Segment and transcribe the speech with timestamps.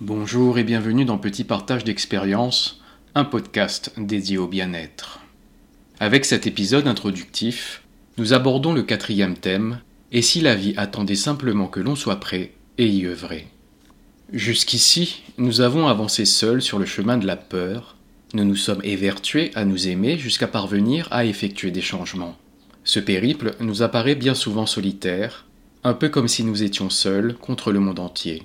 [0.00, 2.80] Bonjour et bienvenue dans Petit Partage d'expérience,
[3.14, 5.20] un podcast dédié au bien-être.
[6.00, 7.84] Avec cet épisode introductif,
[8.18, 9.78] nous abordons le quatrième thème,
[10.10, 13.46] et si la vie attendait simplement que l'on soit prêt et y œuvrer.
[14.32, 17.94] Jusqu'ici, nous avons avancé seuls sur le chemin de la peur,
[18.34, 22.36] nous nous sommes évertués à nous aimer jusqu'à parvenir à effectuer des changements.
[22.82, 25.46] Ce périple nous apparaît bien souvent solitaire,
[25.84, 28.42] un peu comme si nous étions seuls contre le monde entier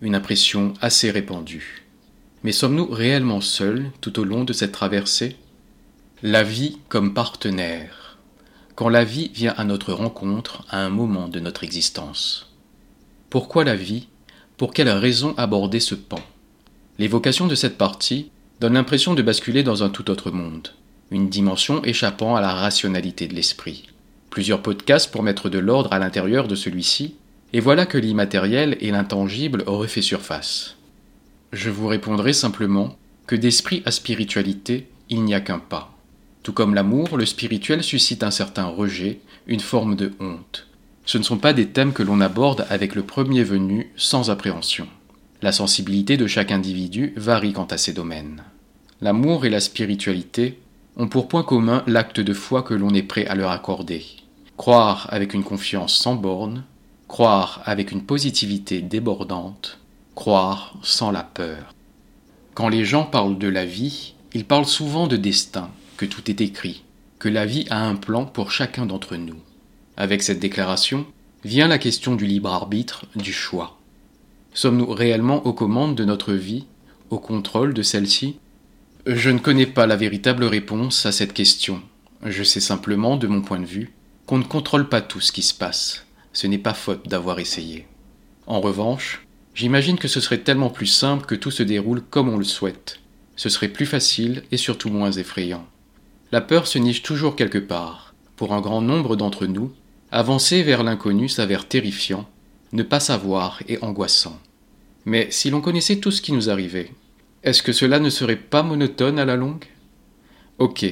[0.00, 1.84] une impression assez répandue.
[2.44, 5.36] Mais sommes-nous réellement seuls tout au long de cette traversée?
[6.22, 8.18] La vie comme partenaire.
[8.76, 12.52] Quand la vie vient à notre rencontre à un moment de notre existence.
[13.28, 14.06] Pourquoi la vie?
[14.56, 16.20] Pour quelle raison aborder ce pan?
[16.98, 20.68] L'évocation de cette partie donne l'impression de basculer dans un tout autre monde,
[21.10, 23.88] une dimension échappant à la rationalité de l'esprit.
[24.30, 27.14] Plusieurs podcasts pour mettre de l'ordre à l'intérieur de celui-ci
[27.52, 30.76] et voilà que l'immatériel et l'intangible auraient fait surface.
[31.52, 35.94] Je vous répondrai simplement que d'esprit à spiritualité, il n'y a qu'un pas.
[36.42, 40.66] Tout comme l'amour, le spirituel suscite un certain rejet, une forme de honte.
[41.04, 44.86] Ce ne sont pas des thèmes que l'on aborde avec le premier venu sans appréhension.
[45.40, 48.42] La sensibilité de chaque individu varie quant à ces domaines.
[49.00, 50.58] L'amour et la spiritualité
[50.96, 54.04] ont pour point commun l'acte de foi que l'on est prêt à leur accorder.
[54.56, 56.64] Croire avec une confiance sans borne,
[57.08, 59.78] croire avec une positivité débordante,
[60.14, 61.74] croire sans la peur.
[62.54, 66.42] Quand les gens parlent de la vie, ils parlent souvent de destin, que tout est
[66.42, 66.84] écrit,
[67.18, 69.38] que la vie a un plan pour chacun d'entre nous.
[69.96, 71.06] Avec cette déclaration
[71.44, 73.78] vient la question du libre arbitre, du choix.
[74.52, 76.66] Sommes-nous réellement aux commandes de notre vie,
[77.10, 78.36] au contrôle de celle-ci?
[79.06, 81.80] Je ne connais pas la véritable réponse à cette question.
[82.24, 83.94] Je sais simplement, de mon point de vue,
[84.26, 87.86] qu'on ne contrôle pas tout ce qui se passe ce n'est pas faute d'avoir essayé.
[88.46, 92.38] En revanche, j'imagine que ce serait tellement plus simple que tout se déroule comme on
[92.38, 93.00] le souhaite.
[93.36, 95.66] Ce serait plus facile et surtout moins effrayant.
[96.32, 98.14] La peur se niche toujours quelque part.
[98.36, 99.72] Pour un grand nombre d'entre nous,
[100.10, 102.28] avancer vers l'inconnu s'avère terrifiant,
[102.72, 104.38] ne pas savoir est angoissant.
[105.04, 106.90] Mais si l'on connaissait tout ce qui nous arrivait,
[107.42, 109.64] est-ce que cela ne serait pas monotone à la longue?
[110.58, 110.84] Ok,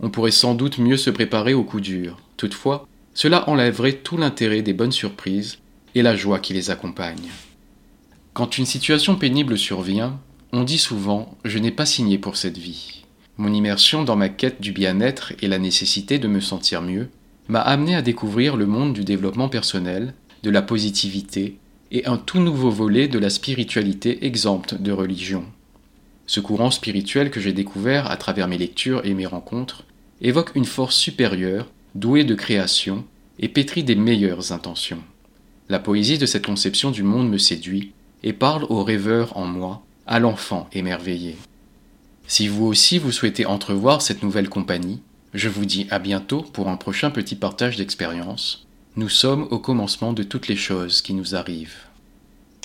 [0.00, 2.18] on pourrait sans doute mieux se préparer au coup dur.
[2.36, 5.58] Toutefois, cela enlèverait tout l'intérêt des bonnes surprises
[5.94, 7.30] et la joie qui les accompagne.
[8.32, 10.18] Quand une situation pénible survient,
[10.52, 13.04] on dit souvent Je n'ai pas signé pour cette vie.
[13.36, 17.08] Mon immersion dans ma quête du bien-être et la nécessité de me sentir mieux
[17.48, 21.58] m'a amené à découvrir le monde du développement personnel, de la positivité
[21.90, 25.44] et un tout nouveau volet de la spiritualité exempte de religion.
[26.26, 29.84] Ce courant spirituel que j'ai découvert à travers mes lectures et mes rencontres
[30.20, 33.04] évoque une force supérieure doué de création
[33.38, 35.02] et pétri des meilleures intentions.
[35.68, 37.92] La poésie de cette conception du monde me séduit
[38.22, 41.36] et parle au rêveur en moi, à l'enfant émerveillé.
[42.26, 45.00] Si vous aussi vous souhaitez entrevoir cette nouvelle compagnie,
[45.34, 48.66] je vous dis à bientôt pour un prochain petit partage d'expérience.
[48.96, 51.76] Nous sommes au commencement de toutes les choses qui nous arrivent.